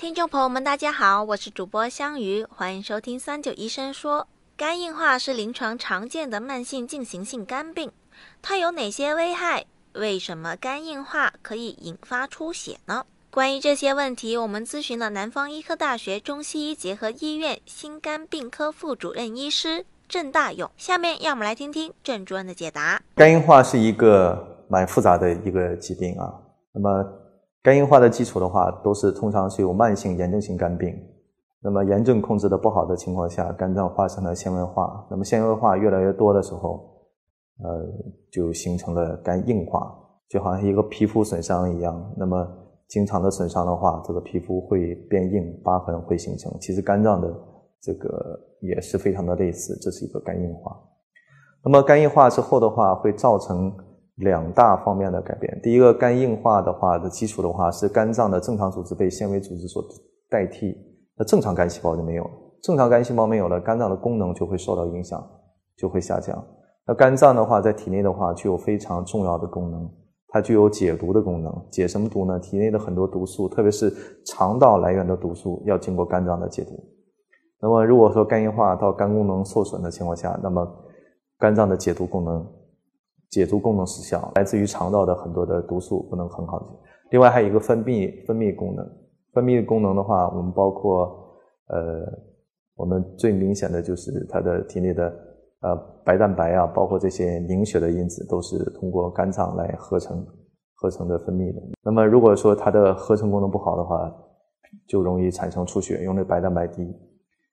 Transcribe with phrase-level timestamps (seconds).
[0.00, 4.26] 听众朋友们，大家好，我是主播香鱼，欢迎收听三九医生说。
[4.56, 7.92] 肝硬化是临床常见的慢性进行性肝病，
[8.40, 9.66] 它有哪些危害？
[9.92, 13.04] 为什么肝硬化可以引发出血呢？
[13.30, 20.70] 关于这些问题，我们咨询了南方医科大学中西医结合医院心肝病科副主任医师郑大勇。
[20.78, 23.02] 下面让我们来听听郑主任的解答。
[23.16, 26.32] 肝硬化是一个蛮复杂的一个疾病啊，
[26.72, 27.19] 那么。
[27.62, 30.94] 肝硬化的基础的话，都是通常是有慢性炎症性肝病。
[31.62, 35.06] 那么炎症控制的不好的情况下，肝脏发生了纤维化。
[35.10, 36.90] 那么纤维化越来越多的时候，
[37.62, 37.86] 呃，
[38.32, 39.94] 就形成了肝硬化，
[40.30, 42.14] 就好像一个皮肤损伤一样。
[42.16, 42.48] 那么
[42.88, 46.50] 经常的损伤的话，这个皮肤会变硬，疤痕会形成。
[46.60, 47.30] 其实肝脏的
[47.82, 50.74] 这个也是非常的类似，这是一个肝硬化。
[51.62, 53.70] 那么肝硬化之后的话，会造成。
[54.20, 55.60] 两大方面的改变。
[55.62, 59.84] 第一个，肝硬化的话的基础的话是肝脏的正常组织被纤维组织所
[60.30, 60.76] 代替，
[61.16, 62.30] 那正常肝细胞就没有了。
[62.62, 65.22] 正常肝细胞没有了，肝脏的功能就会受到影响，
[65.76, 66.42] 就会下降。
[66.86, 69.90] 那肝脏的话，在体内的话具有非常重要的功能，
[70.28, 71.52] 它具有解毒的功能。
[71.70, 72.38] 解什么毒呢？
[72.38, 73.90] 体内的很多毒素，特别是
[74.26, 76.72] 肠道来源的毒素，要经过肝脏的解毒。
[77.62, 80.66] 那么，如果说肝硬化到肝功能受损的情况下，那么
[81.38, 82.46] 肝脏的解毒功能。
[83.30, 86.66] 解毒功能失效，来自于肠道的很多的毒素不能很好的。
[87.10, 88.84] 另外还有一个分泌分泌功能，
[89.32, 91.06] 分泌功能的话，我们包括
[91.68, 92.04] 呃，
[92.76, 95.12] 我们最明显的就是它的体内的
[95.60, 100.26] 呃白蛋白啊，包括这些凝血的因子，都是通过肝脏来合成
[100.74, 101.60] 合成的分泌的。
[101.82, 104.12] 那么如果说它的合成功能不好的话，
[104.86, 106.92] 就容易产生出血，因为白蛋白低。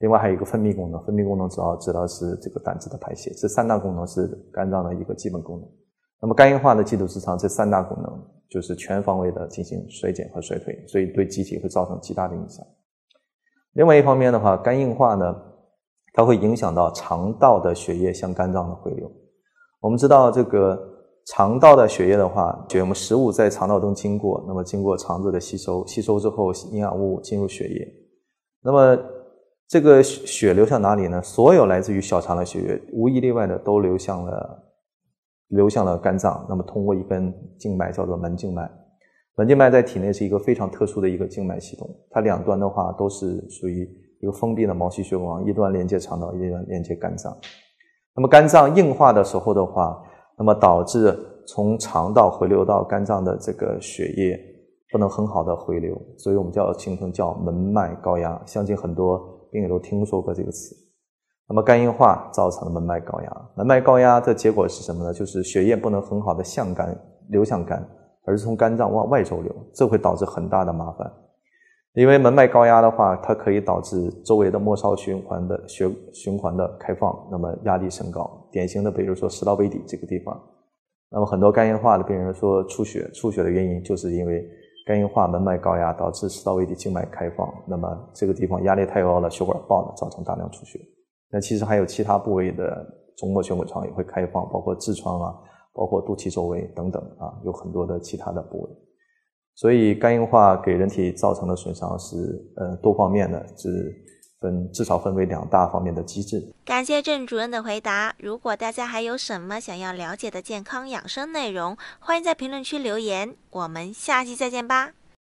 [0.00, 5.68] 另外还有一个分泌功能，分泌功能主要指的是这个胆汁的排泄，这三大功能是肝脏的一个基本功能。
[6.22, 8.10] 那么肝硬化的基础之上，这三大功能
[8.48, 12.64] 就是全方位的进行衰减和衰退，所以对机体会造成极大的影响。
[13.74, 15.36] 另外一方面的话，肝硬化呢，
[16.14, 19.10] 它会影响到肠道的血液向肝脏的回流。
[19.80, 20.78] 我们知道这个
[21.26, 27.86] 肠道的血液的话，就我们食物在肠道中经过，那么经过肠子的吸收，吸收之后营养物进入血液，
[28.62, 28.98] 那么。
[29.70, 31.22] 这个血流向哪里呢？
[31.22, 34.64] 所有来自于小肠的血液，无一例外的都流向了
[35.46, 36.44] 流向了肝脏。
[36.48, 38.68] 那么通过一根静脉叫做门静脉，
[39.36, 43.88] 门静脉在体内是一个非常特殊的一个静脉系统，它两端的话都是属于
[44.20, 47.32] 一个封闭的毛细血管，一端连接肠道，一端连接肝脏。
[48.16, 50.02] 那么肝脏硬化的时候的话，
[50.36, 51.16] 那么导致
[51.46, 54.36] 从肠道回流到肝脏的这个血液
[54.90, 58.42] 不能很好的回流，所以我们叫形成叫门脉高压。
[58.44, 59.36] 相信很多。
[59.50, 60.74] 病人都听说过这个词。
[61.48, 65.12] 那么肝硬化造成了门脉高压，门脉高压的结果是什么呢？
[65.12, 66.96] 就是血液不能很好的向肝
[67.28, 67.84] 流向肝，
[68.24, 71.12] 而是从肝脏往外周流，这会导致很大的麻烦。
[71.94, 78.48] 因为门脉高压的话，它可以导致周围的末梢循环的血循环的开放，那么压力升高。
[78.52, 80.40] 典型的，比如说食道杯底这个地方，
[81.10, 84.48] 那么很多肝硬化的病人说出血，出血的原因就是因为。
[84.86, 90.80] 肝硬化门脉高压导致食道胃底静脉开放，那么这个地方压力太高了，血管爆了，造成大量出血。
[91.30, 92.86] 那其实还有其他部位的
[93.16, 95.34] 中末血管床也会开放，包括痔疮啊，
[95.72, 98.70] 包括肚脐周围等等啊，有很多的其他的部位。
[99.54, 102.16] 所以肝硬化给人体造成的损伤是
[102.56, 103.94] 呃多方面的，是
[104.40, 106.52] 分至少分为两大方面的机制。
[106.64, 108.14] 感谢郑主任的回答。
[108.18, 113.36] 如果大家还有什么想要了解的健康养生内容，欢迎在评论区留言。
[113.50, 114.92] 我们下期再见吧。